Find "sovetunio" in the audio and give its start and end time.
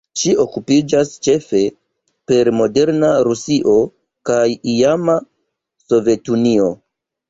5.89-6.77